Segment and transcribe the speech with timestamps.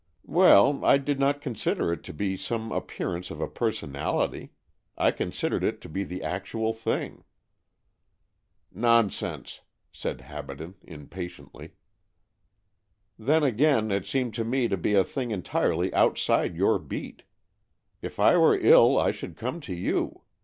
[0.23, 4.51] "Well, I did not consider it to be some appearance of a personality.
[4.97, 7.23] I considered it to be the actual thing.""
[8.87, 9.61] Nonsense,"
[9.91, 11.73] said Habaden impatiently."
[13.19, 17.21] Then again, it seemed to me to be a thing entirely outside your beat.
[18.01, 20.23] If I were ill, I should come to you.